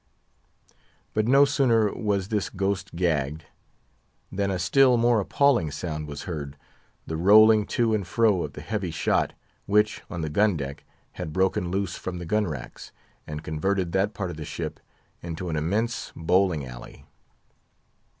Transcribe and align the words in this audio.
But 1.13 1.27
no 1.27 1.45
sooner 1.45 1.93
was 1.93 2.29
this 2.29 2.49
ghost 2.49 2.95
gagged, 2.95 3.45
than 4.31 4.49
a 4.49 4.57
still 4.57 4.97
more 4.97 5.19
appalling 5.19 5.69
sound 5.69 6.07
was 6.07 6.23
heard, 6.23 6.57
the 7.05 7.15
rolling 7.17 7.67
to 7.67 7.93
and 7.93 8.07
fro 8.07 8.41
of 8.41 8.53
the 8.53 8.61
heavy 8.61 8.89
shot, 8.89 9.33
which, 9.67 10.01
on 10.09 10.21
the 10.21 10.29
gun 10.29 10.57
deck, 10.57 10.85
had 11.11 11.31
broken 11.33 11.69
loose 11.69 11.97
from 11.97 12.17
the 12.17 12.25
gun 12.25 12.47
racks, 12.47 12.91
and 13.27 13.43
converted 13.43 13.91
that 13.91 14.15
part 14.15 14.31
of 14.31 14.37
the 14.37 14.43
ship 14.43 14.79
into 15.21 15.49
an 15.49 15.55
immense 15.55 16.11
bowling 16.15 16.65
alley. 16.65 17.05